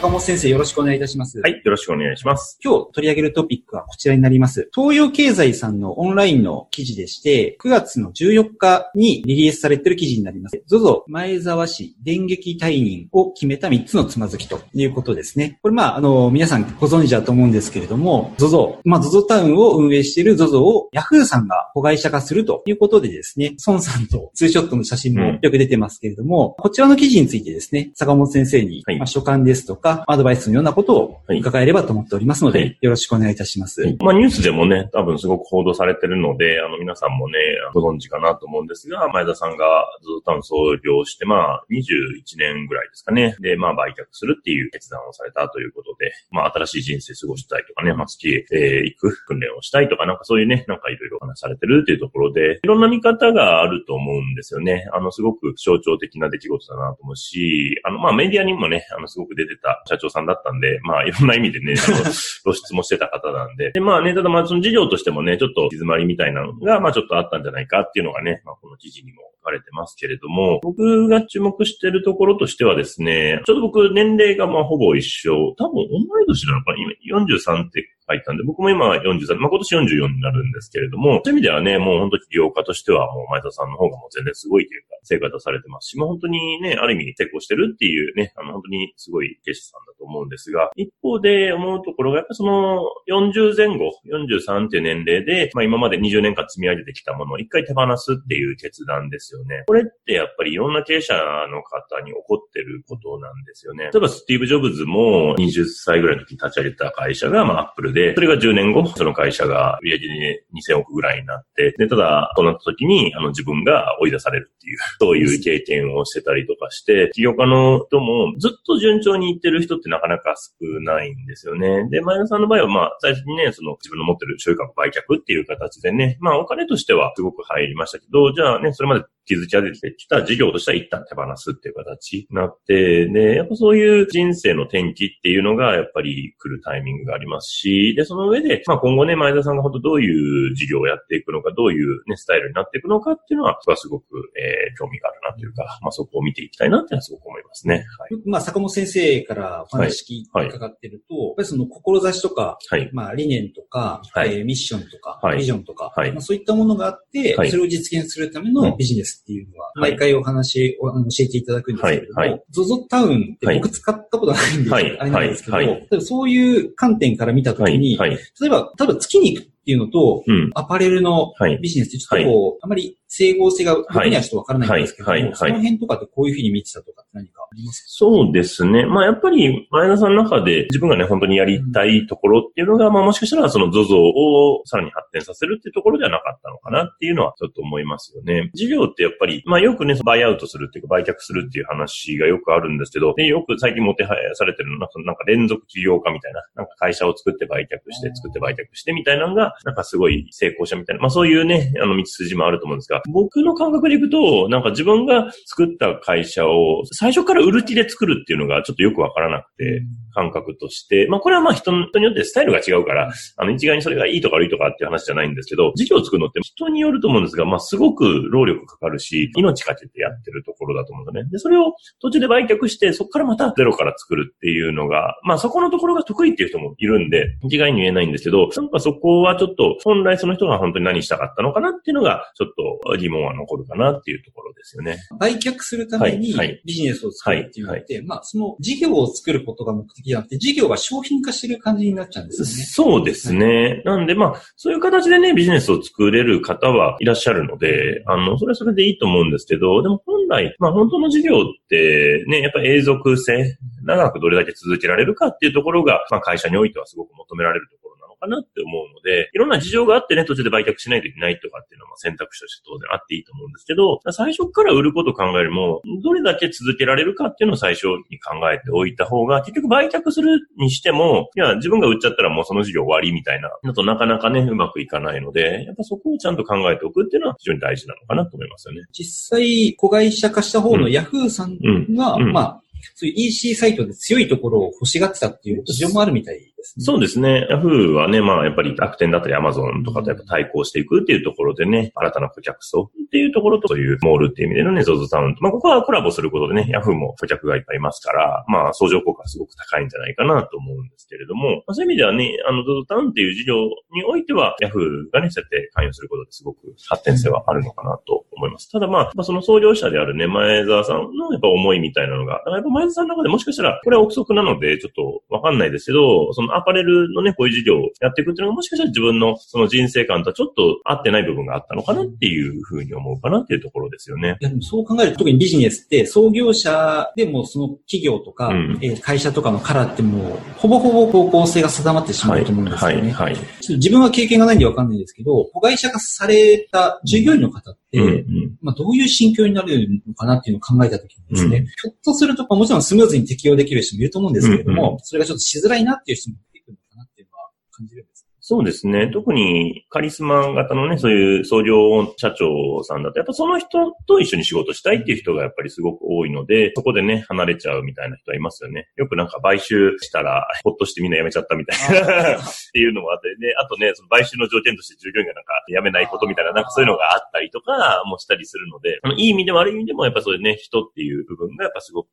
[0.00, 1.38] 坂本先生よろしくお願いいたします。
[1.40, 2.58] はい、よろしくお願いします。
[2.64, 4.70] 今日取り上げるトピックはこちらになります。
[4.74, 10.62] 東洋経済さんのオンラインの記事でして、9月の14日にリリースされている記事になります。
[10.70, 15.58] ZOZO 前沢市電撃退任を決めた3つのつまずきということですね。
[15.60, 33.82] これまあ、あの、皆さんご存知だと思うんですけれども、ZOZO、まあ ZOZO タウンを運営している ZOZO を Yahoo さんが子会社化するということでですね、孫さんとツーショットの写真もよく出てますけれども、こちらの記事についてですね、坂本先生に、はいまあ、所感ですとか、アドバイスのようなことをはい伺えればと思っておりますので、はいよろしくお願いいたします。
[34.00, 37.38] まあニュースでもね、多分すごく報道されてるので、あの皆さんもね、
[37.74, 43.36] ご存知かなと思うんですが、前田さんがずっと多分創業して、まあ21年ぐらいですかね。
[43.40, 54.86] で、まあ売却するっていう決断をされたということで、まあ新しい人生過ごしたいとかね、まあ月へ、えー行く訓練をしたいとか、なんかそういうね、なんかいろいろお話されてるっていうところで、いろんな見方があると思うんですよね。
[54.92, 61.74] あのすごく象徴的な出来事だなと思うし、あのまあメディアにもね、あのすごく出てた社長さんだったんで、まあいろんな意味でね、
[62.44, 63.72] 露出もしてた方なんで。
[63.72, 76.76] で、まあね、ただまあその事業としてもね、ちょっと行き詰まりみたいなのが、まあちょっとあったんじゃないかっていうのがね、まあこの記事にも書かれてますけれども、僕が注目してるところとしてはですね、ちょっと僕年齢がまあほぼ一緒、多分同い年なのかな？
[77.04, 99.29] 今43って書いたんで、僕も今43、まあ今年44になるんですけれども、そういう意味ではね、もう本当起業家としてはもう前田さんの方がもう全然すごいというか、成果出されてますし、まあ本当にね、ある意味成功してるっていうね、あの本当にすごい経営者さんだと思うんですが、一方で思うところが、やっぱその40前後、43っていう年齢で、まあ今まで20年間積み上げてきたものを一回手放すっていう決断です。
[99.34, 99.64] よね。
[99.66, 103.84] これってやっぱりいろんな経営者の方に起こってることなんですよね。
[103.84, 121.88] 例えばスティーブ・ジョブズも20歳ぐらいの時に立ち上げた会社が、まあアップルで、それが10年後、その会社が売上で2000億ぐらいになって、で、ただ、そうなった時に、あの自分が追い出されるっていう、 そういう経験をしてたりとかして、起業家の人もずっと順調にいってる人ってなかなか少ないんですよね。
[121.90, 144.04] で、前田さんの場合は、まあ、最初にね、その自分の持ってる所有株売却っていう形でね、まあ、お金としてはすごく入りましたけど、じゃあね、それまで築き上げてきた事業としては一旦手放すっていう形になって、で、やっぱそういう人生の転機っていうのがやっぱり来るタイミングがありますし、で、その上で、まあ今後ね、前田さんが本当どういう事業をやっていくのか、どういうね、スタイルになっていくのかっていうのは、僕はすごく、
[144.36, 147.84] えー、興味があるなというか、まあそこを見ていきたいなっていうのはすごく思いますね。
[147.98, 148.20] はい。
[148.26, 150.48] まあ、坂本先生からお話聞いてはい。
[150.48, 152.90] 伺ってると、やっぱりその志とか、はい。
[152.92, 154.38] まあ、理念とか、はい。
[154.38, 155.38] えーミッションとか、はい。
[155.38, 156.12] ビジョンとか、はい。
[156.12, 157.50] まあ、そういったものがあって、はい。
[157.50, 158.54] それを実現するためうん。
[158.54, 167.72] のビジネスっていうのは、はい毎回お話を教えていただくんですけれども、はいはい ZOZO タウンってはい僕使ったことないんで、はいあれなんですけど、はいそういう観点から見たとはい。
[167.72, 168.10] きに、はい。
[168.10, 170.50] 例えば、例えば月に行くっていうのと、うん。
[170.54, 171.58] アパレルのはい。
[171.60, 178.86] ビジネスってちょっとこう、あまり整合性が僕にはちょっとわからないんですけども、はいはいはいその辺とかってこういうふうに見てたとか何かありますそうですね。
[178.86, 188.50] まあやっぱり前田さんの中で自分がね、本当にやりたいところっていうのが、まあもしかしたらその ZOZO をさらに発展させるっていうところではなかったのかなっていうのはちょっと思いますよね。
[188.54, 221.30] 事業ってやっぱり、まあよくね、バイアウトするっていうか売却するっていう話がよくあるんですけど、でよく最近もてはやされてるのは、なんか連続起業家みたいな、なんか会社を作って売却して、作って売却してみたいなのが、なんかすごい成功者みたいな、まあそういうね、あの道筋もあると思うんですが、僕の感覚でいくと、なんか自分が作った会社を最初から売る気で作るっていうのがちょっとよくわからなくて、感覚として、まあこれはまあ人によってスタイルが違うから、あの一概にそれがいいとか悪いとかっていう話じゃないんですけど、事業を作るのって人によると思うんですが、まあすごく労力かかるし、命かけてやってるところだと思うんですよね。
[221.30, 232.48] で、それを途中で売却して、そこからまたゼロから作るっていうのが、まあそこのところが得意っていう人もいるんで、一概に言えないんですけど、なんかそこはちょっと本来その人が本当に何したかったのかなっていうのが、ちょっ
[232.84, 234.98] と疑問は残るかなっていうところですよね。
[235.18, 236.34] 売却するために
[236.64, 242.52] ビジネスを作るっていうのって、まあ、その事業を作ることが目的じゃなくて、事業が商品化してる感じになっちゃうんですよね。
[242.64, 243.82] そうですね。
[243.84, 278.82] なんで、まあ、そういう形でね、ビジネスを作れる方はいらっしゃるので、あの、それはそれでいいと思うんですけど、でも本来、まあ本当の事業ってね、やっぱり永続性、長くどれだけ続けられるかっていうところが、まあ会社においてはすごく求められるところかなって思うので、いろんな事情があってね、途中で売却しないといけないとかっていうのは選択肢として当然あっていいと思うんですけど、最初から売ることを考えるも、どれだけ続けられるかっていうのを最初に考えておいた方が、結局売却するにしても、いや、自分が売っちゃったらもうその事業終わりみたいなのとなかなかね、うまくいかないので、やっぱそこをちゃんと考えておくっていうのは非常に大事なのかなと思いますよね。
[278.92, 281.58] 実際、子会社化した方のヤフーさん
[281.94, 282.62] が、うんまあ、
[282.94, 286.49] そういう EC サイトで強いところを欲しがってたっていう事情もあるみたい。
[286.62, 287.46] そうですね。
[287.50, 303.54] Yahoo はね、まあやっぱり楽天だったり Amazon とかとやっぱ対抗していくっていうところでね、新たな顧客層っていうところと、そういうモールっていう意味でのね、ZOZO タウンと、まあここはコラボすることでね、Yahoo も顧客がいっぱいいますから、まあ相乗効果すごく高いんじゃないかなと思うんですけれども、まあ、そういう意味ではね、あの ZOZO タウンっていう事業
[303.92, 308.70] においては Yahoo がね、そうやって関与することですごく発展性はあるのかなと思います。
[308.70, 324.36] ただまあ、その創業者であるね、前澤さんのやっぱ思いみたいなのが、やっぱ前澤さんの中でもしかしたら、これは憶測なので、ちょっとわかんないですけど、そのアパレルのね、こういう事業をやっていくっていうのが、もしかしたら自分のその人生観とはちょっと合ってない部分があったのかなっていうふうに思うかなっていうところですよね。
[324.40, 332.96] いや、でもそう考えると、特にビジネスって創業者でもその企業とか、うん、え会社とかのカラーってもう、ほぼほぼ方向性が定まってしまうと思うんですよね。
[332.96, 333.44] はい、はい、はい。
[333.68, 348.06] 自分は経験がないんでわかんないですけど、子会社化された従業員の方って、うんうん、まあどういう心境になるのかなっていうのを考えたときにですね、うん、ひょっとすると、もちろんスムーズに適用できる人もいると思うんですけれども、うんうん、それがちょっとしづらいなっていう人も出てくるのかなっていうのは感じる。
[348.50, 349.08] そうですね。
[349.12, 358.88] 特にカリスマ型のね、そういう創業社長さんだと、やっぱその人と一緒に仕事したいっていう人がやっぱりすごく多いので、そこでね、離れちゃうみたいな人はいますよね。
[358.96, 362.42] よくなんか買収したら、ほっとしてみんな辞めちゃったみたいなっ
[362.72, 372.08] ていうのもあってね、あとね、その買収の条件として従業員がなんか辞めないことみたいな、なんかそういうのがあったりとかもしたりするので、いい意味でも悪い意味でもやっぱそういうね、人っていう部分がやっぱすごく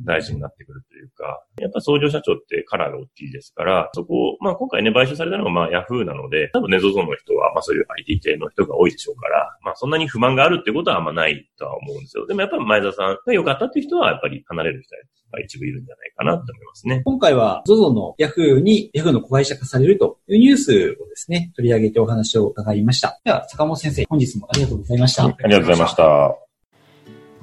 [0.00, 12.26] 大事になってくるというか、やっぱ創業社長ってカラーが大きいですから、そこを、まあ今回ね、買収されたのがまあヤフーなので、分ね、ZOZO の人は、まあそういう IT 系の人が多いでしょうから、まあそんなに不満があるってことはあんまないとは思うんですよ。
[12.26, 14.94] でもやっぱり前田さんが良かったっていう人は、やっぱり離れる人
[15.32, 17.02] が一部いるんじゃないかなと思いますね。
[17.04, 20.70] 今回は ZOZO の Yahoo に Yahoo の子会社化されるというニュース
[21.00, 23.20] をですね、取り上げてお話を伺いました。
[23.24, 25.24] では、坂本先生、本日もありがとうございました。
[25.24, 26.36] ありがとうございました。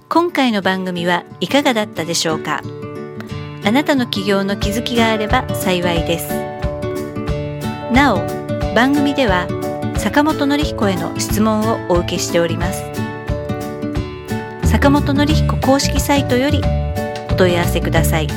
[0.09, 2.63] 今回の番組はいかがだったでしょうか？
[3.65, 6.33] あなたの起業の気づきがあれば幸いです。
[7.93, 8.19] なお、
[8.73, 9.47] 番組では
[9.97, 12.83] 坂本典彦への質問をお受けしております。
[14.63, 16.61] 坂本典彦公式サイトより
[17.29, 18.27] お問い合わせください。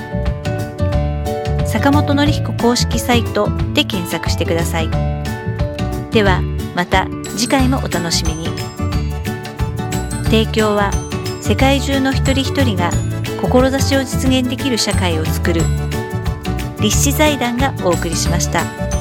[1.67, 4.91] 坂本典彦公式サイトで検索してください。
[6.11, 6.43] では
[6.75, 8.49] また次回もお楽しみに。
[10.25, 10.91] 提供は
[11.41, 12.91] 世界中の一人一人が
[13.43, 15.63] 志を実現できる社会をつくる
[16.81, 18.92] 立志財団がお送りしました。